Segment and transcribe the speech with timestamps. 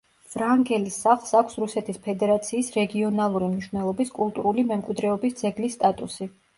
[0.35, 6.35] ვრანგელის სახლს აქვს რუსეთის ფედერაციის რეგიონალური მნიშვნელობის კულტურული მემკვიდრეობის ძეგლის სტატუსი.